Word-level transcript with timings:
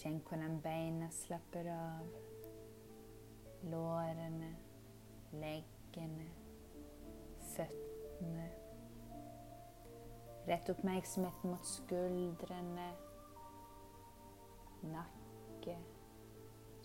Kjenn 0.00 0.22
hvordan 0.24 0.54
beina 0.64 1.10
slapper 1.12 1.66
av. 1.68 2.06
Lårene, 3.68 4.48
leggene, 5.36 6.24
føttene. 7.50 8.46
Rett 10.48 10.70
oppmerksomheten 10.72 11.52
mot 11.52 11.68
skuldrene, 11.68 12.86
nakke, 14.88 15.76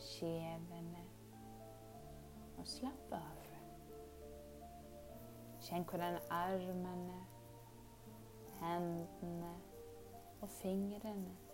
kjevene. 0.09 1.07
Og 2.59 2.67
slapp 2.67 3.15
av. 3.21 3.47
Kjenn 5.69 5.87
hvordan 5.87 6.19
armene, 6.41 7.23
hendene 8.59 9.55
og 10.41 10.51
fingrene 10.59 11.44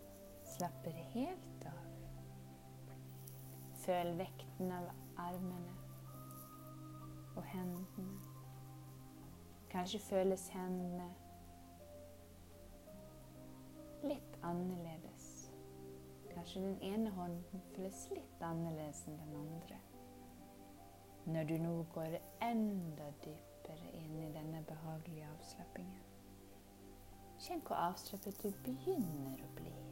slapper 0.61 0.91
helt 0.91 1.63
av. 1.65 1.77
Føl 3.81 4.11
vekten 4.19 4.69
av 4.69 4.91
armene 5.17 5.71
og 7.33 7.47
hendene. 7.49 8.19
Kanskje 9.71 10.03
føles 10.05 10.43
hendene 10.53 11.07
litt 14.05 14.37
annerledes. 14.45 15.25
Kanskje 16.29 16.61
den 16.67 16.77
ene 16.91 17.09
hånden 17.15 17.65
føles 17.71 18.03
litt 18.13 18.45
annerledes 18.45 19.01
enn 19.09 19.17
den 19.23 19.35
andre. 19.41 19.79
Når 21.25 21.49
du 21.49 21.55
nå 21.63 21.75
går 21.95 22.19
enda 22.51 23.09
dypere 23.25 23.95
inn 24.03 24.19
i 24.27 24.33
denne 24.37 24.61
behagelige 24.69 25.33
avslappingen. 25.39 26.05
Kjenn 27.41 27.65
hvor 27.65 27.81
avslappet 27.87 28.45
du 28.45 28.51
begynner 28.67 29.41
å 29.41 29.55
bli. 29.57 29.90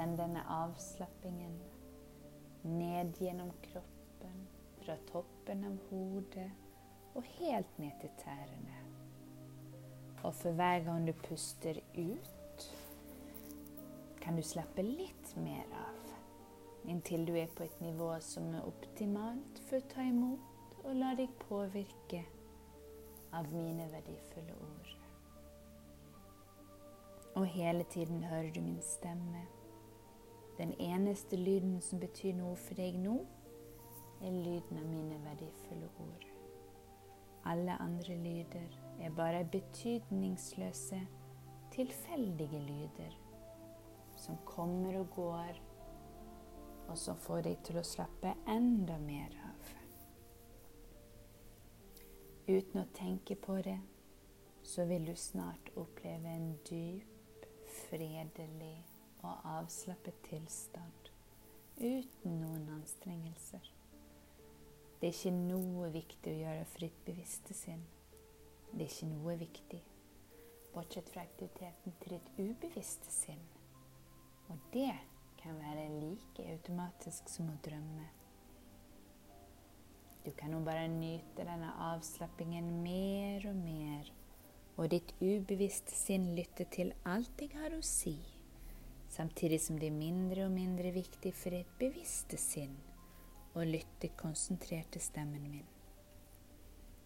Send 0.00 0.16
denne 0.16 0.40
avslappingen 0.48 1.58
ned 2.62 3.18
gjennom 3.20 3.50
kroppen, 3.62 4.46
fra 4.78 4.94
toppen 5.10 5.66
av 5.68 5.74
hodet 5.90 6.46
og 7.18 7.26
helt 7.34 7.74
ned 7.82 7.98
til 8.00 8.14
tærne. 8.22 8.78
Og 10.22 10.32
for 10.38 10.56
hver 10.56 10.86
gang 10.86 11.04
du 11.04 11.12
puster 11.26 11.82
ut, 11.98 12.64
kan 14.24 14.40
du 14.40 14.46
slappe 14.54 14.86
litt 14.88 15.34
mer 15.36 15.68
av, 15.82 16.16
inntil 16.88 17.28
du 17.28 17.36
er 17.36 17.52
på 17.52 17.68
et 17.68 17.84
nivå 17.84 18.14
som 18.24 18.48
er 18.56 18.72
optimalt 18.72 19.62
for 19.68 19.82
å 19.82 19.88
ta 19.92 20.08
imot 20.08 20.80
og 20.80 20.96
la 20.96 21.12
deg 21.20 21.36
påvirke 21.44 22.24
av 23.36 23.52
mine 23.52 23.92
verdifulle 23.92 24.56
ord. 24.72 24.98
Og 27.36 27.50
hele 27.60 27.84
tiden 27.92 28.24
hører 28.24 28.48
du 28.48 28.64
min 28.64 28.80
stemme 28.80 29.44
den 30.60 30.74
eneste 30.80 31.38
lyden 31.40 31.78
som 31.80 32.00
betyr 32.02 32.34
noe 32.36 32.56
for 32.60 32.76
deg 32.76 32.98
nå, 33.00 33.16
er 34.20 34.34
lyden 34.44 34.76
av 34.76 34.84
mine 34.84 35.16
verdifulle 35.24 35.88
ord. 36.04 36.26
Alle 37.48 37.78
andre 37.80 38.16
lyder 38.20 38.76
er 39.00 39.16
bare 39.16 39.46
betydningsløse, 39.48 41.00
tilfeldige 41.72 42.60
lyder 42.60 43.16
som 44.20 44.36
kommer 44.44 45.00
og 45.00 45.10
går, 45.16 45.62
og 46.88 46.98
som 46.98 47.16
får 47.16 47.46
deg 47.48 47.64
til 47.64 47.80
å 47.80 47.86
slappe 47.86 48.34
enda 48.50 48.98
mer 49.00 49.32
av. 49.48 49.72
Uten 52.50 52.82
å 52.82 52.88
tenke 52.92 53.38
på 53.38 53.56
det, 53.64 53.78
så 54.66 54.84
vil 54.90 55.08
du 55.08 55.16
snart 55.16 55.72
oppleve 55.80 56.36
en 56.36 56.52
dyp, 56.68 57.46
fredelig 57.88 58.99
og 59.22 59.46
avslappet 59.58 60.16
tilstand 60.26 61.10
uten 61.80 62.40
noen 62.42 62.66
anstrengelser. 62.74 63.64
Det 65.00 65.08
er 65.08 65.16
ikke 65.16 65.32
noe 65.32 65.88
viktig 65.94 66.32
å 66.34 66.40
gjøre 66.42 66.64
for 66.68 66.84
ditt 66.84 66.98
bevisste 67.06 67.56
sinn. 67.56 67.82
Det 68.70 68.84
er 68.84 68.90
ikke 68.90 69.08
noe 69.08 69.36
viktig, 69.40 69.80
bortsett 70.74 71.08
fra 71.10 71.24
aktiviteten 71.24 71.94
til 72.02 72.16
ditt 72.16 72.28
ubevisste 72.36 73.12
sinn. 73.12 73.40
Og 74.52 74.60
det 74.74 74.92
kan 75.40 75.56
være 75.56 75.88
like 76.02 76.44
automatisk 76.52 77.30
som 77.32 77.48
å 77.48 77.56
drømme. 77.64 78.08
Du 80.20 80.34
kan 80.36 80.52
nå 80.52 80.60
bare 80.66 80.84
nyte 80.92 81.46
denne 81.48 81.70
avslappingen 81.88 82.68
mer 82.84 83.46
og 83.48 83.56
mer, 83.56 84.12
og 84.76 84.92
ditt 84.92 85.14
ubevisste 85.22 85.96
sinn 85.96 86.34
lytte 86.36 86.68
til 86.76 86.92
alt 87.08 87.40
jeg 87.40 87.56
har 87.56 87.72
å 87.72 87.80
si 87.84 88.18
samtidig 89.10 89.60
som 89.60 89.78
det 89.78 89.90
er 89.90 89.96
mindre 89.96 90.46
og 90.46 90.54
mindre 90.54 90.92
viktig 90.94 91.34
for 91.34 91.54
et 91.56 91.74
bevisste 91.80 92.38
sinn 92.38 92.76
å 93.58 93.66
lytte 93.66 94.12
konsentrert 94.18 94.92
til 94.94 95.02
stemmen 95.02 95.46
min. 95.50 95.66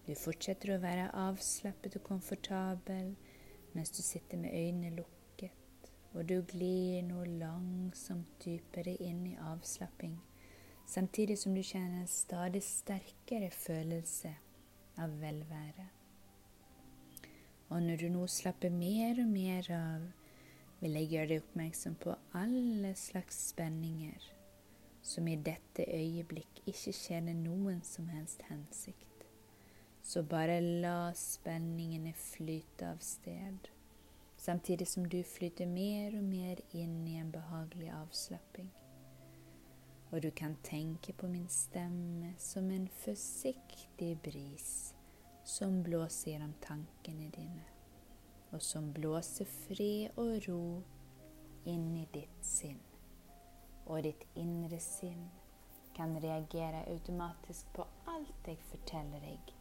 Du 0.05 0.13
fortsetter 0.21 0.75
å 0.75 0.83
være 0.83 1.09
avslappet 1.17 1.97
og 1.97 2.05
komfortabel 2.05 3.15
mens 3.75 3.91
du 3.97 4.03
sitter 4.05 4.39
med 4.39 4.53
øynene 4.53 4.93
lukket, 4.99 5.89
og 6.13 6.29
du 6.29 6.37
glir 6.47 7.01
nå 7.09 7.25
langsomt 7.41 8.37
dypere 8.45 8.95
inn 9.03 9.25
i 9.33 9.39
avslapping, 9.41 10.19
samtidig 10.87 11.39
som 11.41 11.57
du 11.57 11.63
kjenner 11.65 12.05
en 12.05 12.11
stadig 12.11 12.63
sterkere 12.63 13.49
følelse 13.51 14.35
av 15.01 15.17
velvære. 15.25 15.89
Og 17.73 17.81
når 17.83 18.05
du 18.05 18.07
nå 18.13 18.29
slapper 18.31 18.71
mer 18.71 19.19
og 19.25 19.33
mer 19.33 19.73
av, 19.73 20.05
vil 20.85 20.99
jeg 20.99 21.09
gjøre 21.15 21.29
deg 21.31 21.41
oppmerksom 21.41 21.95
på 21.97 22.15
alle 22.37 22.91
slags 23.01 23.39
spenninger 23.55 24.27
som 25.05 25.29
i 25.29 25.37
dette 25.37 25.85
øyeblikk 25.89 26.61
ikke 26.69 26.93
tjener 26.93 27.37
noen 27.37 27.81
som 27.85 28.11
helst 28.13 28.45
hensikt. 28.51 29.25
Så 30.05 30.23
bare 30.29 30.59
la 30.61 31.13
spenningene 31.17 32.13
flyte 32.21 32.91
av 32.93 33.01
sted, 33.05 33.69
samtidig 34.37 34.89
som 34.89 35.09
du 35.09 35.23
flyter 35.25 35.69
mer 35.69 36.17
og 36.19 36.25
mer 36.29 36.61
inn 36.77 36.99
i 37.09 37.17
en 37.21 37.33
behagelig 37.33 37.89
avslapping. 37.97 38.69
Og 40.13 40.21
du 40.23 40.31
kan 40.37 40.57
tenke 40.63 41.17
på 41.17 41.29
min 41.33 41.49
stemme 41.49 42.35
som 42.39 42.69
en 42.71 42.91
forsiktig 43.05 44.19
bris 44.25 44.93
som 45.45 45.81
blåser 45.85 46.35
gjennom 46.35 46.53
tankene 46.65 47.33
dine 47.33 47.74
og 48.55 48.63
som 48.63 48.93
blåser 48.95 49.49
fred 49.51 50.15
og 50.21 50.37
ro 50.49 50.65
inn 51.67 51.89
i 51.99 52.05
ditt 52.15 52.45
sinn. 52.47 52.81
Og 53.87 54.05
ditt 54.07 54.23
indre 54.39 54.79
sinn 54.81 55.27
kan 55.95 56.15
reagere 56.23 56.85
automatisk 56.91 57.73
på 57.75 57.87
alt 58.11 58.49
jeg 58.51 58.63
forteller 58.71 59.27
deg, 59.27 59.53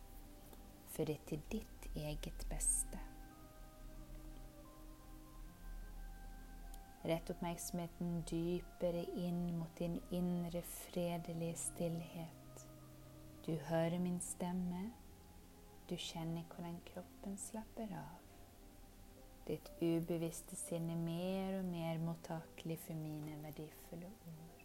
for 0.93 1.09
det 1.09 1.17
er 1.17 1.25
til 1.31 1.43
ditt 1.51 1.89
eget 1.95 2.45
beste. 2.49 3.01
Rett 7.03 7.29
oppmerksomheten 7.33 8.21
dypere 8.29 9.03
inn 9.19 9.41
mot 9.57 9.73
din 9.79 9.97
indre 10.15 10.61
fredelige 10.61 11.57
stillhet. 11.59 12.67
Du 13.43 13.57
hører 13.67 13.99
min 13.99 14.21
stemme. 14.23 14.85
Du 15.89 15.97
kjenner 15.99 16.47
hvordan 16.47 16.79
kroppen 16.87 17.35
slapper 17.37 17.91
av. 17.91 18.22
Ditt 19.43 19.71
ubevisste 19.81 20.55
sinn 20.55 20.87
er 20.87 20.99
mer 21.03 21.57
og 21.57 21.65
mer 21.67 21.97
mottakelig 21.99 22.77
for 22.85 22.95
mine 22.95 23.35
verdifulle 23.43 24.07
ord. 24.31 24.61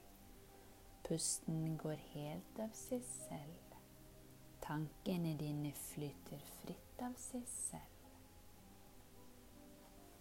Pusten 1.09 1.75
går 1.83 1.99
helt 2.13 2.61
av 2.63 2.77
seg 2.79 3.03
selv. 3.09 3.75
Tankene 4.63 5.33
dine 5.41 5.73
flyter 5.81 6.45
fritt 6.61 7.03
av 7.03 7.17
seg 7.19 7.47
selv. 7.51 7.97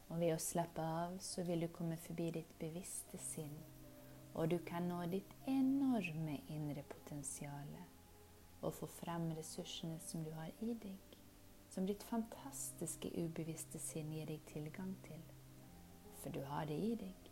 Og 0.07 0.21
ved 0.23 0.33
å 0.33 0.41
slappe 0.41 0.81
av 0.81 1.19
så 1.21 1.43
vil 1.45 1.65
du 1.65 1.69
komme 1.75 1.99
forbi 2.07 2.31
ditt 2.39 2.53
bevisste 2.57 3.19
sinn, 3.21 3.53
og 4.33 4.49
du 4.49 4.57
kan 4.65 4.87
nå 4.89 5.03
ditt 5.11 5.35
enorme 5.51 6.39
indre 6.47 6.85
potensial 6.95 7.75
og 8.63 8.73
få 8.73 8.89
frem 9.01 9.29
ressursene 9.37 9.99
som 10.01 10.23
du 10.25 10.31
har 10.33 10.49
i 10.63 10.73
deg, 10.81 11.16
som 11.77 11.85
ditt 11.85 12.03
fantastiske 12.03 13.09
ubevisste 13.13 13.77
sinn 13.77 14.07
gir 14.09 14.25
deg 14.25 14.39
tilgang 14.49 14.95
til. 15.05 15.19
For 16.23 16.33
du 16.33 16.39
har 16.49 16.65
det 16.65 16.73
i 16.73 16.95
deg. 16.97 17.27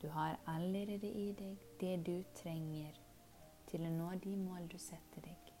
Du 0.00 0.06
har 0.14 0.38
allerede 0.48 1.10
i 1.10 1.26
deg 1.36 1.66
det 1.82 1.90
du 2.06 2.14
trenger 2.38 2.96
til 3.68 3.84
å 3.84 3.90
nå 3.98 4.08
de 4.24 4.32
mål 4.46 4.70
du 4.72 4.78
setter 4.80 5.28
deg. 5.28 5.52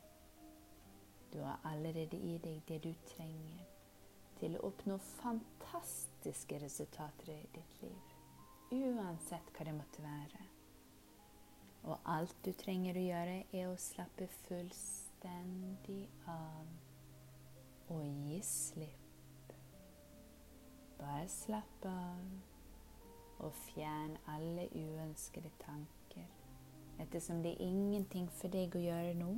Du 1.28 1.42
har 1.44 1.60
allerede 1.74 2.16
i 2.16 2.38
deg 2.40 2.64
det 2.72 2.80
du 2.88 2.88
trenger 3.12 3.68
til 4.40 4.56
å 4.56 4.64
oppnå 4.70 4.96
fantastiske 5.20 6.64
resultater 6.64 7.36
i 7.36 7.40
ditt 7.52 7.78
liv. 7.84 8.18
Uansett 8.80 9.52
hva 9.52 9.68
det 9.68 9.76
måtte 9.76 10.08
være. 10.08 10.46
Og 11.84 12.12
alt 12.16 12.40
du 12.48 12.54
trenger 12.64 12.96
å 12.96 13.08
gjøre, 13.12 13.40
er 13.52 13.68
å 13.68 13.82
slappe 13.92 14.32
fullstendig 14.46 16.06
av 16.24 16.79
og 17.90 18.04
gi 18.04 18.38
slipp. 18.46 19.54
Bare 20.98 21.28
slapp 21.28 21.86
av 21.90 23.40
og 23.40 23.54
fjern 23.56 24.16
alle 24.28 24.66
uønskede 24.76 25.50
tanker, 25.62 26.26
ettersom 27.00 27.40
det 27.42 27.54
er 27.54 27.66
ingenting 27.70 28.28
for 28.36 28.52
deg 28.52 28.76
å 28.76 28.82
gjøre 28.84 29.14
nå, 29.16 29.30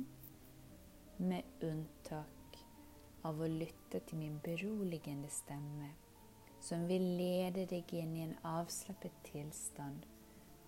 med 1.23 1.63
unntak 1.63 2.59
av 3.23 3.39
å 3.39 3.47
lytte 3.47 4.01
til 4.09 4.19
min 4.19 4.35
beroligende 4.43 5.31
stemme, 5.31 5.93
som 6.63 6.83
vil 6.89 7.05
lede 7.19 7.65
deg 7.71 7.95
inn 7.95 8.17
i 8.17 8.25
en 8.27 8.35
avslappet 8.47 9.15
tilstand 9.29 10.05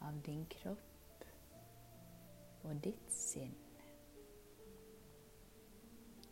av 0.05 0.23
din 0.23 0.45
kropp 0.55 1.27
og 2.65 2.81
ditt 2.87 3.11
sinn. 3.11 3.64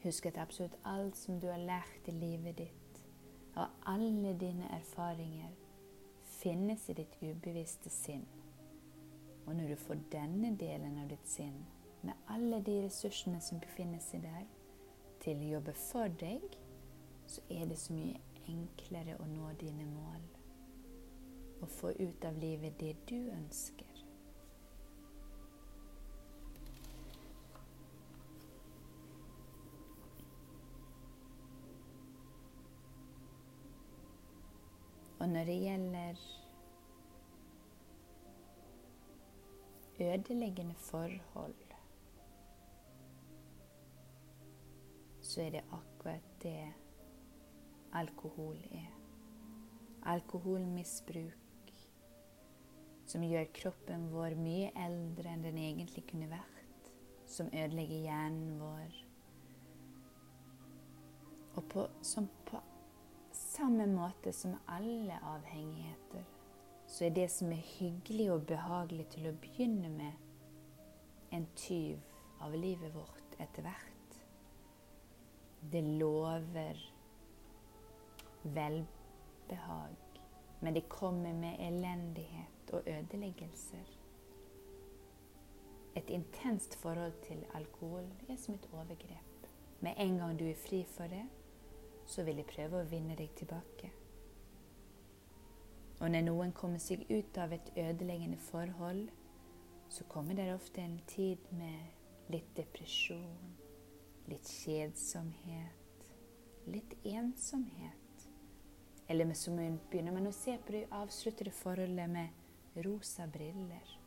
Husk 0.03 0.25
at 0.25 0.37
absolutt 0.37 0.75
alt 0.85 1.15
som 1.17 1.39
du 1.39 1.47
har 1.47 1.61
lært 1.63 2.07
i 2.07 2.11
livet 2.11 2.57
ditt, 2.57 3.03
og 3.55 3.67
alle 3.87 4.33
dine 4.39 4.67
erfaringer, 4.75 5.53
finnes 6.23 6.89
i 6.89 6.95
ditt 6.97 7.15
ubevisste 7.21 7.89
sinn. 7.89 8.25
Og 9.45 9.55
når 9.55 9.67
du 9.67 9.75
får 9.75 10.01
denne 10.11 10.51
delen 10.59 10.97
av 10.99 11.07
ditt 11.11 11.29
sinn, 11.29 11.61
med 12.01 12.13
alle 12.27 12.59
de 12.65 12.81
ressursene 12.83 13.39
som 13.41 13.61
befinner 13.63 14.03
seg 14.03 14.25
der, 14.25 14.43
til 15.23 15.39
å 15.39 15.51
jobbe 15.53 15.73
for 15.85 16.11
deg, 16.19 16.43
så 17.27 17.41
er 17.49 17.65
det 17.69 17.79
så 17.79 17.95
mye 17.95 18.19
enklere 18.51 19.15
å 19.23 19.27
nå 19.29 19.53
dine 19.61 19.87
mål. 19.87 20.25
Og 21.61 21.69
få 21.71 21.93
ut 21.95 22.25
av 22.27 22.43
livet 22.43 22.75
det 22.79 22.97
du 23.07 23.31
ønsker. 23.31 23.92
Og 35.23 35.29
når 35.31 35.47
det 35.47 35.59
gjelder 35.63 36.23
ødeleggende 40.03 40.75
forhold 40.75 41.63
så 45.33 45.41
er 45.41 45.49
det 45.49 45.63
akkurat 45.71 46.21
det 46.43 46.73
alkohol 47.93 48.57
er. 48.71 48.89
Alkoholmisbruk 50.05 51.71
som 53.07 53.23
gjør 53.25 53.47
kroppen 53.55 54.09
vår 54.11 54.35
mye 54.37 54.69
eldre 54.77 55.31
enn 55.33 55.45
den 55.47 55.57
egentlig 55.57 56.03
kunne 56.11 56.29
vært. 56.29 56.91
Som 57.25 57.49
ødelegger 57.49 58.03
hjernen 58.03 58.59
vår. 58.61 58.99
Og 61.55 61.65
på, 61.71 61.87
som 62.01 62.29
på 62.45 62.61
samme 63.53 63.85
måte 63.87 64.33
som 64.33 64.55
alle 64.65 65.19
avhengigheter, 65.23 66.23
så 66.87 67.05
er 67.05 67.09
det 67.09 67.31
som 67.31 67.51
er 67.51 67.61
hyggelig 67.77 68.31
og 68.33 68.47
behagelig 68.49 69.05
til 69.13 69.27
å 69.29 69.35
begynne 69.41 69.89
med, 69.93 70.13
en 71.33 71.45
tyv 71.57 72.01
av 72.45 72.53
livet 72.57 72.93
vårt 72.93 73.37
etter 73.41 73.65
hvert. 73.65 74.17
Det 75.73 75.81
lover 76.01 76.81
velbehag, 78.43 80.19
men 80.59 80.73
det 80.73 80.89
kommer 80.89 81.33
med 81.33 81.61
elendighet 81.61 82.73
og 82.73 82.89
ødeleggelser. 82.89 83.93
Et 85.95 86.09
intenst 86.09 86.75
forhold 86.81 87.21
til 87.27 87.45
alkohol 87.53 88.09
er 88.29 88.37
som 88.37 88.57
et 88.57 88.69
overgrep. 88.73 89.47
Med 89.79 89.93
en 89.97 90.17
gang 90.17 90.37
du 90.39 90.45
er 90.49 90.57
fri 90.57 90.83
for 90.89 91.09
det, 91.09 91.25
så 92.05 92.23
vil 92.23 92.39
de 92.39 92.47
prøve 92.47 92.81
å 92.81 92.87
vinne 92.89 93.15
deg 93.19 93.33
tilbake. 93.37 93.91
Og 96.01 96.11
når 96.11 96.25
noen 96.25 96.51
kommer 96.55 96.81
seg 96.83 97.05
ut 97.09 97.37
av 97.39 97.53
et 97.55 97.69
ødeleggende 97.79 98.39
forhold, 98.49 99.07
så 99.89 100.03
kommer 100.09 100.35
det 100.35 100.49
ofte 100.53 100.81
en 100.81 100.97
tid 101.07 101.39
med 101.55 102.31
litt 102.33 102.49
depresjon, 102.57 103.53
litt 104.27 104.49
kjedsomhet, 104.49 106.07
litt 106.67 106.95
ensomhet. 107.05 108.27
Eller 109.07 109.33
så 109.37 109.53
begynner 109.53 110.15
man 110.15 110.27
å 110.27 110.35
se 110.35 110.57
på 110.57 110.75
det 110.75 110.87
avsluttede 110.95 111.53
forholdet 111.55 112.09
med 112.09 112.81
rosa 112.85 113.27
briller. 113.29 113.99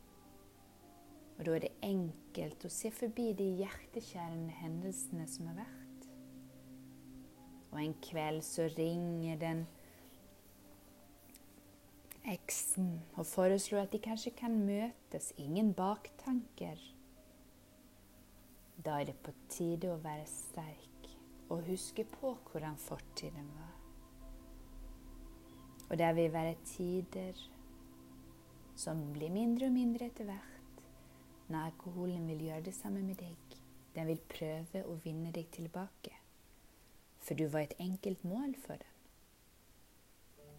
Og 1.37 1.45
da 1.45 1.53
er 1.53 1.67
det 1.67 1.75
enkelt 1.85 2.65
å 2.65 2.73
se 2.73 2.91
forbi 2.91 3.29
de 3.37 3.51
hjerteskjærende 3.61 4.55
hendelsene 4.57 5.27
som 5.29 5.51
har 5.51 5.61
vært. 5.61 5.76
Og 7.71 7.81
en 7.83 7.95
kveld 8.01 8.41
så 8.47 8.69
ringer 8.77 9.39
den 9.41 9.65
eksen 12.27 13.01
og 13.15 13.25
foreslår 13.25 13.85
at 13.85 13.93
de 13.93 13.99
kanskje 14.03 14.35
kan 14.35 14.55
møtes. 14.65 15.33
Ingen 15.37 15.73
baktanker. 15.73 16.79
Da 18.85 18.99
er 19.01 19.09
det 19.09 19.17
på 19.23 19.33
tide 19.49 19.91
å 19.91 20.01
være 20.03 20.27
sterk 20.29 21.11
og 21.49 21.63
huske 21.67 22.03
på 22.11 22.35
hvordan 22.51 22.75
fortiden 22.77 23.47
var. 23.55 23.75
Og 25.89 25.97
det 25.97 26.15
vil 26.15 26.33
være 26.33 26.57
tider 26.67 27.39
som 28.77 28.99
blir 29.13 29.31
mindre 29.33 29.69
og 29.69 29.73
mindre 29.73 30.09
etter 30.11 30.27
hvert, 30.27 30.81
når 31.47 31.69
alkoholen 31.71 32.27
vil 32.29 32.43
gjøre 32.49 32.65
det 32.67 32.75
samme 32.75 33.01
med 33.01 33.17
deg. 33.21 33.55
Den 33.95 34.09
vil 34.11 34.19
prøve 34.29 34.83
å 34.85 34.97
vinne 35.01 35.31
deg 35.33 35.47
tilbake, 35.55 36.16
for 37.27 37.35
du 37.35 37.47
var 37.51 37.65
et 37.65 37.75
enkelt 37.83 38.23
mål 38.23 38.55
for 38.63 38.79
den. 38.79 38.93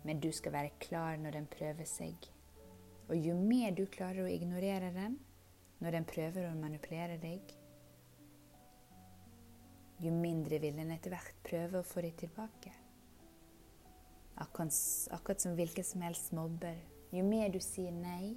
Men 0.05 0.21
du 0.21 0.29
skal 0.33 0.53
være 0.53 0.77
klar 0.81 1.17
når 1.17 1.39
den 1.39 1.47
prøver 1.51 1.89
seg. 1.89 2.29
Og 3.09 3.17
jo 3.17 3.35
mer 3.41 3.73
du 3.73 3.87
klarer 3.89 4.27
å 4.27 4.31
ignorere 4.31 4.93
den 4.93 5.17
når 5.81 5.97
den 5.97 6.07
prøver 6.11 6.49
å 6.49 6.59
manipulere 6.59 7.17
deg, 7.23 7.55
jo 9.99 10.13
mindre 10.15 10.61
vil 10.63 10.77
den 10.79 10.93
etter 10.95 11.11
hvert 11.11 11.41
prøve 11.47 11.81
å 11.81 11.87
få 11.87 12.05
dem 12.05 12.15
tilbake. 12.21 12.75
Akkurat, 14.39 15.41
som 15.43 15.57
hvilken 15.59 15.87
som 15.87 16.05
helst 16.07 16.31
mobber. 16.37 16.77
Jo 17.11 17.25
mer 17.27 17.49
du 17.51 17.59
sier 17.65 17.95
nei, 17.95 18.37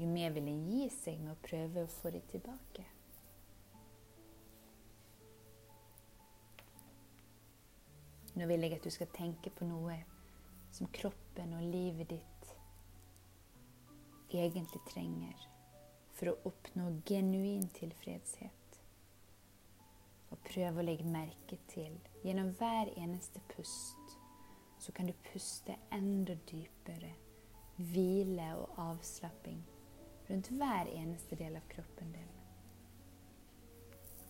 jo 0.00 0.08
mer 0.10 0.34
vil 0.34 0.48
den 0.48 0.64
gi 0.66 0.88
seg 0.90 1.20
med 1.22 1.36
å 1.36 1.42
prøve 1.44 1.84
å 1.84 1.92
få 2.00 2.10
dem 2.16 2.24
tilbake. 2.32 2.86
Nå 8.36 8.46
vil 8.46 8.66
jeg 8.66 8.76
at 8.76 8.84
du 8.84 8.92
skal 8.92 9.08
tenke 9.16 9.50
på 9.50 9.68
noe 9.68 9.96
som 10.74 10.90
kroppen 10.92 11.54
og 11.56 11.64
livet 11.72 12.10
ditt 12.12 12.52
egentlig 14.36 14.82
trenger 14.90 15.44
for 16.16 16.28
å 16.28 16.38
oppnå 16.50 16.90
genuin 17.08 17.64
tilfredshet. 17.76 18.78
Og 20.34 20.42
prøv 20.48 20.80
å 20.80 20.84
legge 20.84 21.08
merke 21.08 21.56
til 21.70 21.96
gjennom 22.26 22.52
hver 22.58 22.92
eneste 22.98 23.40
pust 23.54 24.16
så 24.82 24.92
kan 24.92 25.08
du 25.08 25.14
puste 25.32 25.76
enda 25.90 26.36
dypere. 26.50 27.14
Hvile 27.76 28.52
og 28.56 28.78
avslapping 28.80 29.60
rundt 30.28 30.50
hver 30.52 30.88
eneste 30.92 31.36
del 31.36 31.56
av 31.56 31.68
kroppen 31.72 32.12
din. 32.12 32.35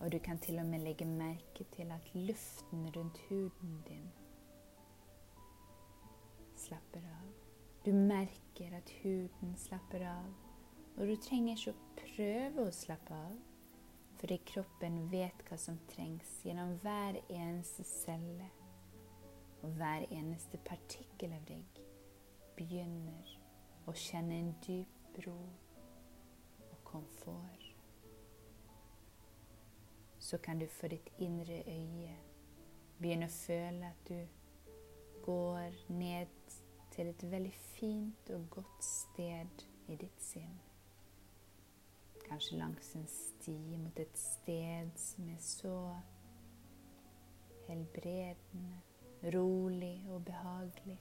Og 0.00 0.12
du 0.12 0.18
kan 0.18 0.38
til 0.38 0.58
og 0.60 0.66
med 0.66 0.84
legge 0.84 1.04
merke 1.08 1.64
til 1.72 1.92
at 1.92 2.14
luften 2.14 2.88
rundt 2.96 3.18
huden 3.28 3.82
din 3.88 4.12
slapper 6.56 6.98
av. 6.98 7.32
Du 7.86 7.92
merker 7.92 8.76
at 8.76 8.90
huden 9.02 9.56
slapper 9.56 10.08
av, 10.08 10.34
Og 10.96 11.06
du 11.06 11.16
trenger 11.20 11.58
ikke 11.58 11.72
å 11.74 11.96
prøve 11.98 12.62
å 12.64 12.72
slappe 12.72 13.12
av, 13.12 13.34
fordi 14.16 14.38
kroppen 14.48 14.94
vet 15.12 15.42
hva 15.44 15.58
som 15.60 15.76
trengs 15.90 16.30
gjennom 16.40 16.72
hver 16.80 17.18
eneste 17.28 17.84
celle. 17.84 18.48
Og 19.60 19.76
hver 19.76 20.06
eneste 20.08 20.56
partikkel 20.64 21.36
av 21.36 21.44
deg 21.50 21.82
begynner 22.56 23.36
å 23.84 23.92
kjenne 23.92 24.40
en 24.40 24.52
dyp 24.64 25.20
ro 25.26 25.36
og 26.70 26.80
komfort. 26.88 27.65
Så 30.26 30.38
kan 30.38 30.58
du 30.58 30.66
for 30.66 30.88
ditt 30.88 31.10
indre 31.22 31.60
øye 31.70 32.14
begynne 32.98 33.28
å 33.28 33.30
føle 33.30 33.86
at 33.86 34.08
du 34.08 34.16
går 35.22 35.76
ned 35.94 36.32
til 36.90 37.12
et 37.12 37.20
veldig 37.30 37.52
fint 37.54 38.30
og 38.34 38.48
godt 38.50 38.82
sted 38.82 39.62
i 39.86 39.94
ditt 40.00 40.24
sinn. 40.26 40.56
Kanskje 42.24 42.58
langs 42.58 42.88
en 42.98 43.06
sti 43.06 43.54
mot 43.78 44.00
et 44.02 44.18
sted 44.18 44.90
som 44.98 45.28
er 45.30 45.38
så 45.38 45.74
helbredende, 47.68 48.80
rolig 49.36 50.00
og 50.10 50.24
behagelig. 50.24 50.98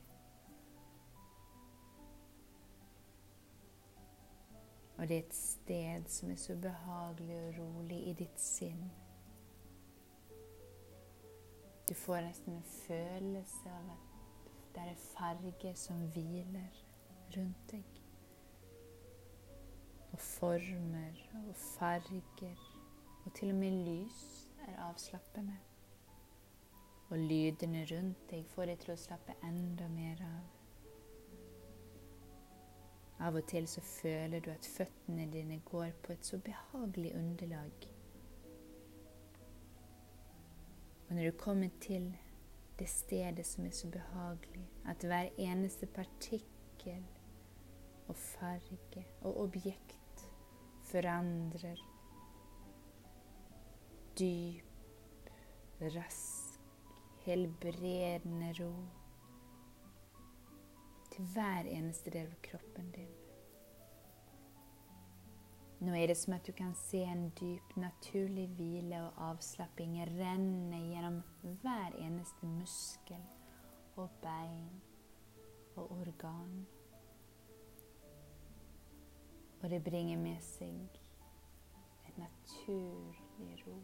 Og 4.99 5.09
det 5.09 5.17
er 5.17 5.25
et 5.25 5.33
sted 5.39 6.13
som 6.13 6.29
er 6.29 6.39
så 6.45 6.59
behagelig 6.61 7.41
og 7.41 7.57
rolig 7.57 8.03
i 8.11 8.15
ditt 8.21 8.39
sinn. 8.39 8.85
Du 11.89 11.93
får 11.93 12.21
nesten 12.25 12.53
en 12.53 12.63
følelse 12.63 13.69
av 13.69 13.91
at 13.93 14.49
det 14.75 14.87
er 14.91 15.03
farger 15.11 15.77
som 15.79 16.01
hviler 16.15 16.81
rundt 17.35 17.69
deg 17.71 18.01
og 20.15 20.21
former 20.21 21.21
og 21.43 21.55
farger 21.55 22.65
og 23.25 23.33
til 23.33 23.49
og 23.49 23.55
med 23.55 23.71
lys 23.71 24.49
er 24.67 24.77
avslappende. 24.89 25.57
Og 27.09 27.17
lydene 27.17 27.85
rundt 27.91 28.29
deg 28.29 28.45
får 28.53 28.69
deg 28.71 28.79
til 28.83 28.93
å 28.93 28.99
slappe 29.01 29.35
enda 29.43 29.87
mer 29.91 30.21
av. 30.25 30.53
Av 33.27 33.35
og 33.35 33.47
til 33.49 33.67
så 33.67 33.83
føler 33.85 34.39
du 34.45 34.49
at 34.53 34.69
føttene 34.77 35.27
dine 35.33 35.59
går 35.67 35.91
på 36.03 36.15
et 36.15 36.25
så 36.25 36.39
behagelig 36.39 37.13
underlag. 37.15 37.89
Og 41.07 41.15
når 41.15 41.29
du 41.29 41.37
kommer 41.37 41.69
til 41.81 42.17
det 42.79 42.89
stedet 42.89 43.45
som 43.45 43.65
er 43.65 43.71
så 43.71 43.89
behagelig, 43.91 44.69
at 44.87 45.03
hver 45.03 45.29
eneste 45.37 45.85
partikkel 45.85 47.05
og 48.07 48.15
farge 48.15 49.05
og 49.21 49.39
objekt 49.41 50.29
forandrer. 50.83 51.81
Dyp, 54.19 55.29
rask, 55.81 56.59
helbredende 57.25 58.53
ro 58.59 58.73
til 61.11 61.25
hver 61.33 61.67
eneste 61.71 62.11
del 62.11 62.27
av 62.27 62.41
kroppen 62.43 62.91
din. 62.95 63.24
Nå 65.79 65.93
er 65.93 66.07
det 66.07 66.17
som 66.17 66.33
at 66.33 66.47
du 66.47 66.51
kan 66.55 66.71
se 66.75 67.01
en 67.03 67.29
dyp, 67.39 67.75
naturlig 67.75 68.47
hvile 68.55 69.01
og 69.03 69.17
avslapping 69.29 69.97
renne 70.07 70.79
gjennom 70.87 71.21
hver 71.61 71.97
eneste 71.99 72.47
muskel 72.47 73.21
og 73.95 74.09
bein 74.21 74.69
og 75.75 75.91
organ. 75.91 76.67
Og 79.61 79.69
det 79.69 79.83
bringer 79.83 80.17
med 80.17 80.39
seg 80.41 80.99
et 82.07 82.17
naturlig 82.17 83.59
ro. 83.67 83.75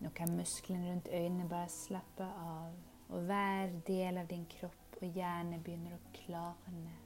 Nå 0.00 0.10
kan 0.14 0.36
musklene 0.36 0.92
rundt 0.92 1.08
øynene 1.08 1.48
bare 1.48 1.68
slappe 1.68 2.24
av, 2.24 2.76
og 3.08 3.20
hver 3.20 3.72
del 3.86 4.18
av 4.18 4.28
din 4.28 4.44
kropp 4.58 5.00
og 5.00 5.08
hjerne 5.08 5.60
begynner 5.64 5.96
å 5.96 6.14
klarne. 6.20 7.05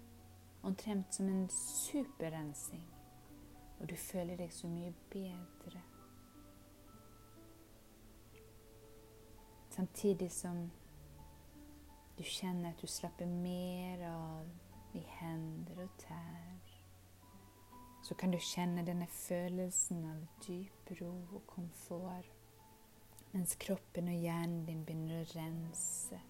Omtrent 0.63 1.15
som 1.15 1.29
en 1.29 1.49
superrensing. 1.49 2.85
Og 3.81 3.89
du 3.89 3.97
føler 3.97 4.37
deg 4.37 4.53
så 4.53 4.69
mye 4.69 4.93
bedre. 5.13 5.81
Samtidig 9.71 10.33
som 10.33 10.67
du 12.19 12.25
kjenner 12.27 12.75
at 12.75 12.83
du 12.83 12.87
slapper 12.87 13.27
mer 13.27 14.03
av 14.11 14.99
i 14.99 15.01
hender 15.21 15.85
og 15.85 15.95
tær. 16.03 16.75
Så 18.03 18.15
kan 18.15 18.33
du 18.35 18.39
kjenne 18.43 18.85
denne 18.85 19.07
følelsen 19.07 20.05
av 20.11 20.21
dyp 20.45 20.93
ro 21.01 21.13
og 21.31 21.47
komfort, 21.49 22.29
mens 23.33 23.55
kroppen 23.63 24.11
og 24.13 24.21
hjernen 24.21 24.67
din 24.67 24.85
begynner 24.85 25.23
å 25.23 25.31
rense. 25.33 26.21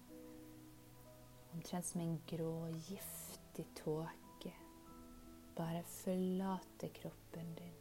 Omtrent 1.51 1.91
som 1.91 2.05
en 2.05 2.17
grå, 2.29 2.55
giftig 2.87 3.67
tåke. 3.81 4.20
Bare 5.61 5.83
forlate 5.93 6.89
kroppen 6.97 7.53
din. 7.59 7.77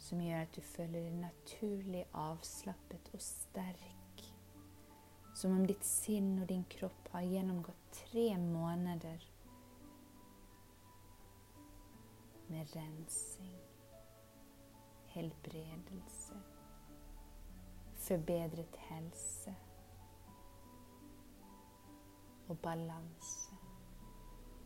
Som 0.00 0.24
gjør 0.24 0.46
at 0.46 0.56
du 0.56 0.64
føler 0.64 1.04
deg 1.04 1.20
naturlig 1.20 2.06
avslappet 2.16 3.12
og 3.12 3.20
sterk 3.20 3.98
som 5.38 5.52
om 5.54 5.66
ditt 5.66 5.84
sinn 5.86 6.32
og 6.42 6.48
din 6.50 6.64
kropp 6.66 7.12
har 7.12 7.22
gjennomgått 7.22 7.82
tre 7.94 8.24
måneder 8.42 9.26
med 12.48 12.72
rensing, 12.74 13.60
helbredelse, 15.12 16.40
forbedret 18.08 18.80
helse 18.88 19.54
og 22.48 22.58
balanse. 22.66 23.62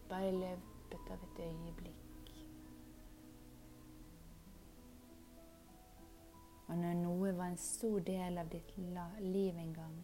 Bare 0.09 0.33
i 0.33 0.57
løpet 0.93 1.13
av 1.15 1.27
et 1.27 1.45
øyeblikk. 1.49 2.33
Og 6.69 6.79
når 6.79 6.95
noe 7.03 7.33
var 7.37 7.51
en 7.53 7.61
stor 7.61 8.01
del 8.07 8.39
av 8.41 8.49
ditt 8.53 8.71
liv 9.21 9.59
en 9.61 9.75
gang, 9.77 9.99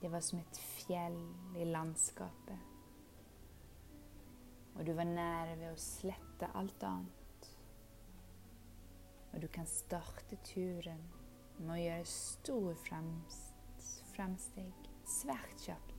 det 0.00 0.10
var 0.12 0.20
som 0.20 0.40
et 0.40 0.58
fjell 0.58 1.18
i 1.56 1.64
landskapet. 1.70 2.72
Og 4.76 4.84
du 4.86 4.92
var 4.92 5.08
nær 5.08 5.54
ved 5.56 5.70
å 5.70 5.80
slette 5.80 6.50
alt 6.58 6.82
annet. 6.84 7.50
Og 9.32 9.40
du 9.42 9.48
kan 9.52 9.68
starte 9.70 10.36
turen 10.44 11.02
med 11.58 11.72
å 11.74 11.80
gjøre 11.80 12.08
stor 12.10 12.74
fremsteg 14.12 14.88
svært 15.06 15.64
kjapt. 15.64 15.95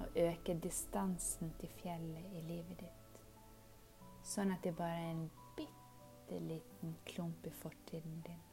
Og 0.00 0.06
øke 0.16 0.54
distansen 0.62 1.52
til 1.60 1.68
fjellet 1.82 2.36
i 2.36 2.44
livet 2.48 2.80
ditt. 2.80 3.18
Sånn 4.24 4.52
at 4.54 4.64
det 4.64 4.76
bare 4.78 5.00
er 5.00 5.10
en 5.14 5.26
bitte 5.56 6.38
liten 6.44 6.94
klump 7.08 7.46
i 7.46 7.52
fortiden 7.62 8.22
din. 8.26 8.46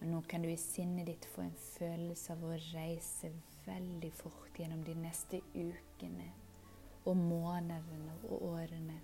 Og 0.00 0.08
nå 0.10 0.20
kan 0.28 0.42
du 0.42 0.48
i 0.50 0.60
sinnet 0.60 1.06
ditt 1.08 1.28
få 1.32 1.46
en 1.46 1.56
følelse 1.56 2.34
av 2.34 2.44
å 2.44 2.56
reise 2.72 3.30
veldig 3.66 4.10
fort 4.14 4.58
gjennom 4.58 4.82
de 4.84 4.94
neste 4.98 5.40
ukene 5.54 6.28
og 7.06 7.16
månedene 7.16 8.18
og 8.28 8.42
årene. 8.50 8.98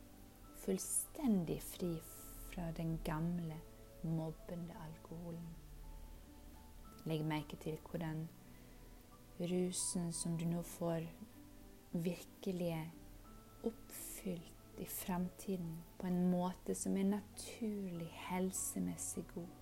Fullstendig 0.62 1.58
fri 1.62 1.94
fra 2.52 2.68
den 2.76 2.98
gamle, 3.04 3.56
mobbende 4.02 4.76
alkoholen. 4.84 5.48
Legg 7.06 7.24
merke 7.26 7.56
til 7.62 7.78
hvordan 7.88 8.26
rusen 9.38 10.12
som 10.12 10.36
du 10.38 10.44
nå 10.46 10.62
får, 10.62 11.06
virkelig 11.92 12.76
oppfylt 13.64 14.78
i 14.80 14.86
fremtiden 14.86 15.82
på 15.98 16.06
en 16.06 16.30
måte 16.30 16.74
som 16.74 16.96
er 16.96 17.10
naturlig 17.10 18.08
helsemessig 18.28 19.26
god 19.34 19.58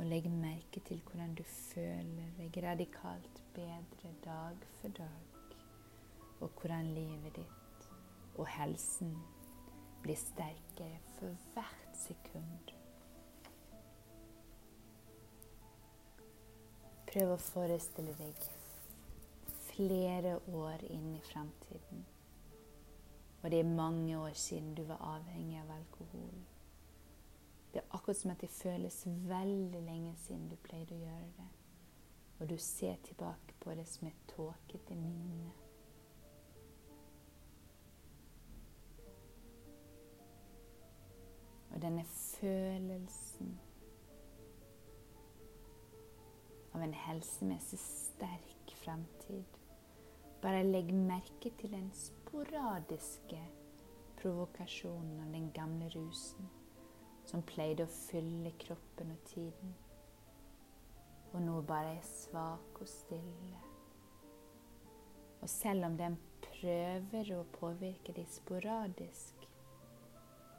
og 0.00 0.06
legg 0.06 0.26
merke 0.32 0.80
til 0.86 1.00
hvordan 1.06 1.34
du 1.36 1.42
føler 1.44 2.30
deg 2.38 2.58
radikalt 2.64 3.40
bedre 3.54 4.12
dag 4.24 4.66
for 4.80 4.96
dag, 4.96 5.56
og 6.40 6.50
hvordan 6.60 6.94
livet 6.96 7.36
ditt 7.36 7.88
og 8.38 8.46
helsen 8.48 9.16
blir 10.02 10.16
sterkere 10.16 11.00
for 11.18 11.36
hvert 11.52 11.98
sekund. 12.06 12.79
Prøv 17.10 17.32
å 17.34 17.40
forestille 17.42 18.12
deg 18.20 18.44
flere 19.72 20.36
år 20.54 20.84
inn 20.86 21.08
i 21.16 21.22
framtiden. 21.26 22.04
Og 23.42 23.50
det 23.50 23.58
er 23.58 23.72
mange 23.72 24.18
år 24.18 24.36
siden 24.38 24.74
du 24.78 24.84
var 24.86 25.00
avhengig 25.16 25.58
av 25.58 25.72
alkohol. 25.74 26.36
Det 27.72 27.80
er 27.82 27.96
akkurat 27.96 28.20
som 28.20 28.30
at 28.30 28.44
det 28.44 28.50
føles 28.50 29.00
veldig 29.06 29.80
lenge 29.88 30.12
siden 30.22 30.46
du 30.50 30.56
pleide 30.62 30.94
å 30.94 31.02
gjøre 31.02 31.32
det. 31.38 31.48
og 32.40 32.48
du 32.48 32.56
ser 32.56 32.96
tilbake 33.04 33.54
på 33.60 33.74
det 33.76 33.84
som 33.88 34.06
et 34.08 34.20
tåkete 34.28 34.94
minne. 34.96 35.50
Og 41.70 41.82
denne 41.82 42.04
følelsen 42.04 43.58
av 46.72 46.82
en 46.82 46.94
helsemessig 46.94 47.78
sterk 47.82 48.74
fremtid. 48.84 49.58
Bare 50.40 50.62
legg 50.64 50.92
merke 50.94 51.52
til 51.60 51.74
den 51.74 51.90
sporadiske 51.96 53.40
provokasjonen 54.20 55.20
av 55.24 55.34
den 55.34 55.50
gamle 55.56 55.88
rusen 55.94 56.48
som 57.28 57.44
pleide 57.46 57.84
å 57.86 57.92
fylle 57.92 58.52
kroppen 58.58 59.12
og 59.14 59.26
tiden, 59.28 59.74
og 61.30 61.42
nå 61.44 61.60
bare 61.66 61.92
er 61.98 62.06
svak 62.06 62.80
og 62.80 62.88
stille. 62.90 63.60
Og 65.40 65.48
selv 65.48 65.86
om 65.86 65.96
den 65.96 66.18
prøver 66.44 67.30
å 67.36 67.44
påvirke 67.54 68.12
deg 68.16 68.28
sporadisk, 68.28 69.46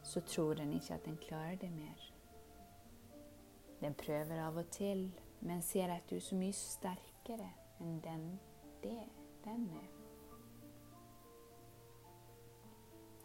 så 0.03 0.23
tror 0.25 0.55
den 0.57 0.73
ikke 0.73 0.95
at 0.95 1.05
den 1.05 1.19
klarer 1.21 1.59
det 1.61 1.69
mer. 1.73 2.07
Den 3.81 3.93
prøver 3.97 4.41
av 4.45 4.57
og 4.61 4.71
til, 4.73 5.09
men 5.41 5.61
ser 5.65 5.93
at 5.93 6.09
du 6.09 6.15
er 6.15 6.23
så 6.25 6.37
mye 6.37 6.55
sterkere 6.55 7.49
enn 7.81 7.99
den 8.03 8.27
det 8.83 9.07
den 9.45 9.65
er. 9.77 9.89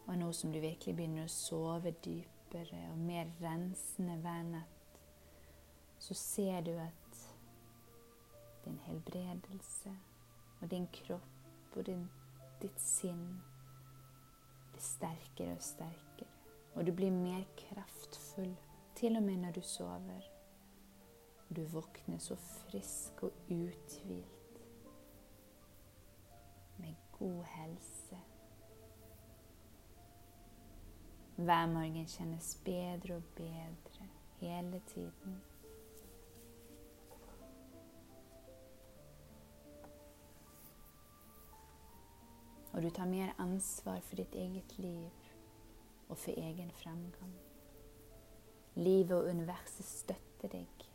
Og 0.07 0.17
nå 0.17 0.31
som 0.33 0.53
du 0.53 0.59
virkelig 0.63 0.95
begynner 0.95 1.27
å 1.27 1.31
sove 1.31 1.91
dypere 2.03 2.79
og 2.91 3.01
mer 3.01 3.27
rensende 3.41 4.15
hver 4.23 4.45
natt, 4.47 5.01
så 5.99 6.15
ser 6.15 6.61
du 6.63 6.71
at 6.79 7.23
din 8.63 8.79
helbredelse 8.85 9.93
og 10.61 10.71
din 10.71 10.87
kropp 10.93 11.77
og 11.77 11.85
din, 11.85 12.07
ditt 12.61 12.79
sinn 12.81 13.25
blir 14.71 14.85
sterkere 14.85 15.57
og 15.57 15.63
sterkere. 15.65 16.33
Og 16.77 16.85
du 16.85 16.93
blir 16.93 17.11
mer 17.11 17.43
kraftfull, 17.57 18.53
til 18.95 19.17
og 19.17 19.23
med 19.23 19.41
når 19.43 19.51
du 19.51 19.61
sover. 19.61 20.36
Du 21.55 21.63
våkner 21.63 22.17
så 22.17 22.35
frisk 22.35 23.23
og 23.23 23.31
uthvilt, 23.49 24.59
med 26.77 26.95
god 27.11 27.43
helse. 27.43 28.19
Hver 31.35 31.67
morgen 31.67 32.07
kjennes 32.07 32.61
bedre 32.65 33.15
og 33.15 33.23
bedre 33.35 34.09
hele 34.39 34.81
tiden. 34.87 35.41
Og 42.73 42.83
du 42.83 42.89
tar 42.89 43.05
mer 43.05 43.33
ansvar 43.37 43.99
for 43.99 44.15
ditt 44.15 44.35
eget 44.35 44.77
liv 44.77 45.09
og 46.09 46.17
for 46.17 46.31
egen 46.31 46.71
fremgang. 46.71 47.33
Livet 48.75 49.17
og 49.17 49.29
universet 49.29 49.85
støtter 49.85 50.47
deg. 50.47 50.86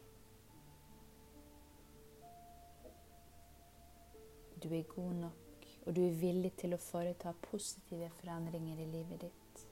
Du 4.62 4.68
er 4.74 4.82
god 4.82 5.14
nok, 5.14 5.66
og 5.86 5.96
du 5.96 6.00
er 6.06 6.18
villig 6.20 6.52
til 6.60 6.76
å 6.76 6.78
foreta 6.78 7.32
positive 7.42 8.10
forandringer 8.20 8.78
i 8.78 8.90
livet 8.92 9.24
ditt. 9.24 9.62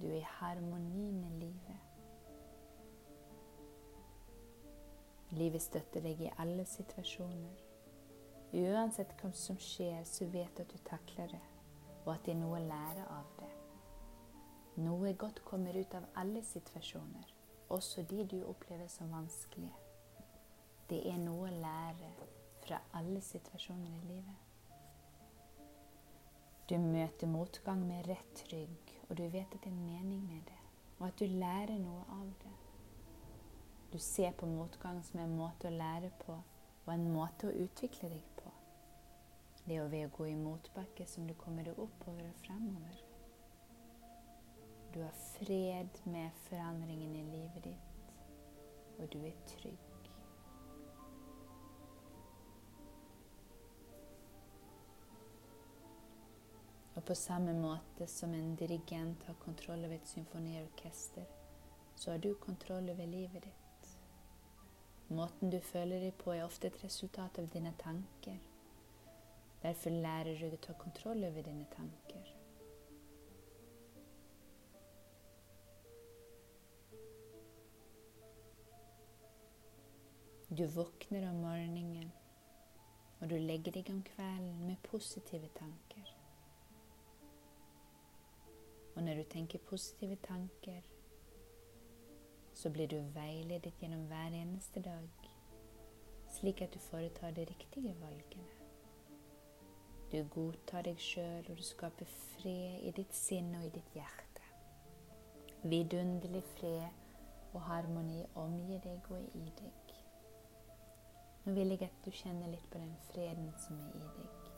Du 0.00 0.06
er 0.08 0.22
i 0.22 0.28
harmoni 0.38 1.10
med 1.12 1.34
livet. 1.42 1.86
Livet 5.36 5.62
støtter 5.62 6.00
deg 6.00 6.22
i 6.24 6.32
alle 6.40 6.64
situasjoner. 6.64 7.60
Uansett 8.56 9.12
hva 9.20 9.30
som 9.36 9.60
skjer, 9.60 10.00
så 10.08 10.26
vet 10.32 10.56
du 10.56 10.64
at 10.64 10.72
du 10.72 10.80
takler 10.88 11.28
det, 11.36 11.44
og 12.06 12.14
at 12.14 12.24
det 12.24 12.32
er 12.32 12.40
noe 12.40 12.56
å 12.56 12.64
lære 12.64 13.04
av 13.12 13.28
det. 13.36 13.52
Noe 14.80 15.12
godt 15.12 15.44
kommer 15.44 15.76
ut 15.76 15.94
av 15.94 16.08
alle 16.18 16.40
situasjoner, 16.46 17.36
også 17.68 18.08
de 18.08 18.24
du 18.24 18.40
opplever 18.48 18.88
som 18.88 19.12
vanskelige. 19.12 19.76
Det 20.88 21.04
er 21.06 21.20
noe 21.20 21.50
å 21.50 21.58
lære 21.60 22.14
fra 22.70 22.78
alle 22.90 23.20
situasjoner 23.20 23.90
i 23.90 24.06
livet. 24.06 24.34
Du 26.68 26.76
møter 26.78 27.26
motgang 27.26 27.80
med 27.82 28.06
rett 28.06 28.42
rygg, 28.52 28.92
og 29.08 29.16
du 29.18 29.24
vet 29.26 29.56
at 29.56 29.64
det 29.64 29.72
er 29.72 29.74
en 29.74 29.86
mening 29.88 30.20
med 30.22 30.44
det, 30.46 30.58
og 31.00 31.08
at 31.08 31.18
du 31.18 31.26
lærer 31.26 31.80
noe 31.82 32.04
av 32.14 32.28
det. 32.44 32.52
Du 33.90 33.98
ser 33.98 34.38
på 34.38 34.46
motgang 34.46 35.02
som 35.02 35.18
en 35.18 35.34
måte 35.34 35.66
å 35.66 35.74
lære 35.74 36.12
på, 36.22 36.38
og 36.86 36.94
en 36.94 37.10
måte 37.10 37.50
å 37.50 37.58
utvikle 37.66 38.12
deg 38.14 38.30
på. 38.38 38.54
Det 39.66 39.74
er 39.74 39.90
ved 39.90 40.06
å 40.06 40.14
gå 40.20 40.30
i 40.30 40.38
motbakke 40.38 41.10
som 41.10 41.26
du 41.26 41.34
kommer 41.42 41.66
deg 41.66 41.74
oppover 41.88 42.22
og 42.22 42.40
fremover. 42.46 43.04
Du 44.94 45.02
har 45.02 45.22
fred 45.34 46.02
med 46.06 46.42
forandringen 46.46 47.18
i 47.18 47.28
livet 47.34 47.64
ditt, 47.66 48.10
og 49.00 49.10
du 49.10 49.24
er 49.26 49.46
trygg. 49.58 49.89
Og 57.00 57.04
på 57.06 57.14
samme 57.16 57.54
måte 57.56 58.04
som 58.06 58.34
en 58.36 58.50
dirigent 58.60 59.22
har 59.24 59.36
kontroll 59.40 59.86
over 59.86 59.94
et 59.94 60.08
symfoniorkester, 60.08 61.24
så 61.96 62.10
har 62.10 62.18
du 62.18 62.34
kontroll 62.34 62.90
over 62.92 63.06
livet 63.06 63.46
ditt. 63.46 63.86
Måten 65.08 65.48
du 65.50 65.56
føler 65.64 66.04
deg 66.04 66.12
på, 66.20 66.34
er 66.34 66.44
ofte 66.44 66.68
et 66.68 66.76
resultat 66.84 67.40
av 67.40 67.48
dine 67.54 67.72
tanker. 67.80 68.36
Derfor 69.62 69.96
lærer 69.96 70.36
du 70.36 70.52
å 70.52 70.60
ta 70.60 70.76
kontroll 70.76 71.24
over 71.24 71.48
dine 71.48 71.64
tanker. 71.72 72.28
Du 80.52 80.66
våkner 80.76 81.30
om 81.32 81.44
morgenen, 81.48 82.12
og 83.22 83.28
du 83.32 83.38
legger 83.40 83.80
deg 83.80 83.88
om 83.88 84.04
kvelden 84.04 84.66
med 84.66 84.82
positive 84.92 85.48
tanker. 85.56 86.19
Og 89.00 89.04
når 89.06 89.14
du 89.14 89.22
tenker 89.22 89.58
positive 89.58 90.16
tanker, 90.16 90.80
så 92.54 92.70
blir 92.70 92.86
du 92.86 92.96
veiledet 93.14 93.72
gjennom 93.80 94.02
hver 94.06 94.34
eneste 94.36 94.82
dag, 94.82 95.08
slik 96.28 96.60
at 96.60 96.74
du 96.74 96.78
foretar 96.78 97.30
de 97.30 97.40
riktige 97.40 97.94
valgene. 98.00 98.44
Du 100.12 100.28
godtar 100.34 100.84
deg 100.84 101.00
sjøl, 101.00 101.48
og 101.48 101.56
du 101.56 101.62
skaper 101.62 102.04
fred 102.04 102.84
i 102.84 102.92
ditt 102.96 103.16
sinn 103.16 103.48
og 103.54 103.64
i 103.64 103.72
ditt 103.78 103.96
hjerte. 103.96 104.44
Vidunderlig 105.62 106.44
fred 106.58 106.84
og 107.54 107.60
harmoni 107.70 108.20
omgir 108.34 108.84
deg 108.84 109.08
og 109.08 109.16
er 109.16 109.28
i 109.32 109.52
deg. 109.62 109.94
Nå 111.46 111.56
vil 111.56 111.72
jeg 111.72 111.88
at 111.88 112.04
du 112.04 112.12
kjenner 112.12 112.52
litt 112.52 112.68
på 112.68 112.84
den 112.84 112.92
freden 113.08 113.48
som 113.64 113.80
er 113.80 113.96
i 113.96 114.08
deg. 114.20 114.50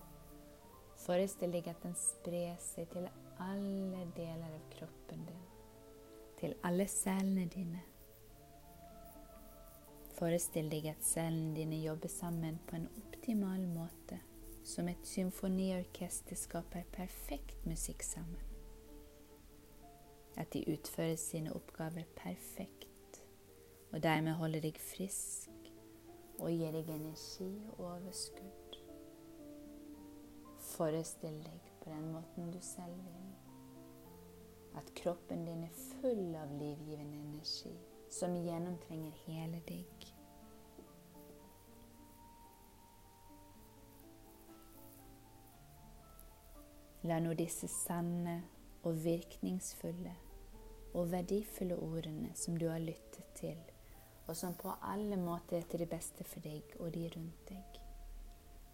Forestill 1.07 1.55
deg 1.55 1.71
at 1.71 1.87
den 1.87 1.95
sprer 1.95 2.59
seg 2.59 2.91
til 2.91 3.07
alle 3.43 4.05
deler 4.17 4.55
av 4.55 4.69
kroppen 4.73 5.25
din, 5.27 5.43
til 6.39 6.55
alle 6.63 6.87
cellene 6.91 7.47
dine. 7.51 7.83
Forestill 10.19 10.69
deg 10.71 10.87
at 10.93 11.03
cellene 11.03 11.55
dine 11.57 11.81
jobber 11.83 12.13
sammen 12.13 12.61
på 12.69 12.79
en 12.79 12.89
optimal 13.01 13.65
måte, 13.67 14.21
som 14.65 14.89
et 14.89 15.07
symfoniorkester 15.07 16.39
skaper 16.39 16.87
perfekt 16.95 17.67
musikk 17.67 18.05
sammen. 18.07 18.43
At 20.37 20.53
de 20.55 20.63
utfører 20.73 21.17
sine 21.21 21.53
oppgaver 21.55 22.07
perfekt, 22.17 23.25
og 23.93 24.03
dermed 24.03 24.39
holder 24.39 24.63
deg 24.65 24.79
frisk 24.81 25.51
og 26.39 26.51
gir 26.51 26.73
deg 26.75 26.89
energi 26.91 27.51
og 27.77 27.85
overskudd. 27.97 28.52
Forestill 30.73 31.37
deg 31.45 31.71
på 31.83 31.91
den 31.91 32.09
måten 32.15 32.51
du 32.53 32.61
selv 32.65 32.97
vil. 33.05 33.29
At 34.79 34.89
kroppen 34.97 35.45
din 35.45 35.67
er 35.67 35.81
full 36.01 36.35
av 36.39 36.53
livgivende 36.57 37.19
energi 37.21 37.75
som 38.13 38.37
gjennomtrenger 38.37 39.13
hele 39.27 39.61
deg. 39.69 40.09
La 47.03 47.19
nå 47.19 47.33
disse 47.35 47.67
sanne 47.67 48.37
og 48.87 49.01
virkningsfulle 49.03 50.13
og 50.95 51.09
verdifulle 51.11 51.77
ordene 51.83 52.31
som 52.39 52.57
du 52.61 52.69
har 52.69 52.83
lyttet 52.83 53.33
til, 53.35 53.59
og 54.29 54.37
som 54.39 54.55
på 54.55 54.73
alle 54.87 55.19
måter 55.19 55.59
er 55.59 55.67
til 55.69 55.83
det 55.83 55.91
beste 55.91 56.25
for 56.25 56.45
deg 56.45 56.77
og 56.79 56.93
de 56.95 57.09
rundt 57.17 57.49
deg. 57.49 57.81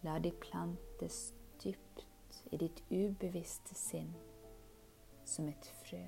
La 0.04 0.18
de 0.22 0.34
plantes 0.44 1.32
dypt 1.62 2.04
i 2.52 2.58
ditt 2.60 2.82
ubevisste 2.90 3.74
sinn 3.76 4.14
som 5.28 5.48
et 5.48 5.70
frø. 5.82 6.02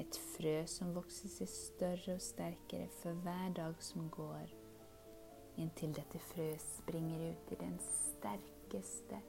Et 0.00 0.18
frø 0.34 0.54
som 0.68 0.94
vokser 0.96 1.32
seg 1.32 1.50
større 1.52 2.16
og 2.16 2.24
sterkere 2.24 2.88
for 3.00 3.20
hver 3.24 3.52
dag 3.56 3.82
som 3.84 4.08
går, 4.12 4.54
inntil 5.60 5.92
dette 5.96 6.20
frøet 6.30 6.62
springer 6.64 7.26
ut 7.30 7.52
i 7.52 7.60
den 7.60 7.76
sterkeste 7.84 9.20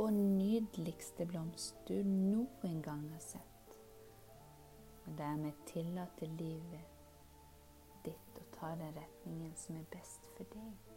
og 0.00 0.12
nydeligste 0.12 1.26
blomst 1.28 1.76
du 1.88 1.94
noen 2.08 2.80
gang 2.82 3.04
har 3.12 3.22
sett. 3.22 3.78
Og 5.04 5.14
dermed 5.18 5.60
tillater 5.68 6.32
livet 6.40 6.90
ditt 8.04 8.40
å 8.40 8.48
ta 8.56 8.74
den 8.80 8.96
retningen 8.96 9.54
som 9.60 9.78
er 9.80 9.88
best 9.92 10.28
for 10.36 10.48
deg. 10.56 10.93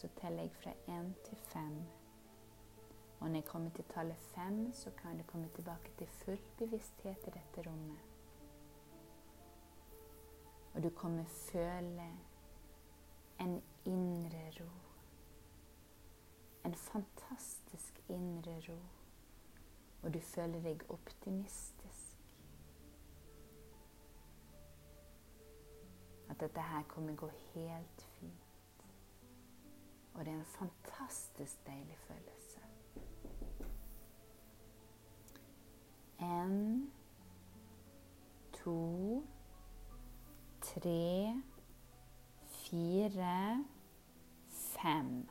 Så 0.00 0.08
teller 0.16 0.42
jeg 0.42 0.52
fra 0.52 0.70
én 0.88 1.12
til 1.24 1.36
fem. 1.36 1.82
Og 3.20 3.28
når 3.28 3.34
jeg 3.34 3.44
kommer 3.44 3.70
til 3.70 3.84
tallet 3.84 4.16
fem, 4.16 4.72
så 4.72 4.90
kan 4.90 5.18
du 5.18 5.24
komme 5.26 5.48
tilbake 5.54 5.90
til 5.98 6.06
full 6.06 6.40
bevissthet 6.58 7.26
i 7.26 7.30
dette 7.30 7.70
rommet. 7.70 7.98
Og 10.74 10.82
du 10.82 10.90
kommer 10.90 11.24
føle 11.24 12.06
en 13.40 13.62
indre 13.84 14.52
ro. 14.60 14.70
En 16.64 16.74
fantastisk 16.74 18.00
indre 18.08 18.60
ro. 18.68 18.78
Og 20.02 20.14
du 20.14 20.20
føler 20.20 20.62
deg 20.62 20.84
optimistisk. 20.88 22.16
At 26.30 26.40
dette 26.40 26.60
her 26.60 26.82
kommer 26.88 27.14
gå 27.14 27.30
helt 27.54 28.08
fint. 28.20 28.49
Og 30.14 30.24
det 30.24 30.32
er 30.32 30.38
en 30.38 30.44
fantastisk 30.44 31.66
deilig 31.66 31.96
følelse. 31.98 32.60
En, 36.20 36.92
to, 38.52 39.24
tre, 40.60 41.42
fire, 42.46 43.64
fem. 44.48 45.28